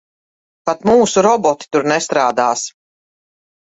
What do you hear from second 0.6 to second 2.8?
Pat mūsu roboti tur nestrādās.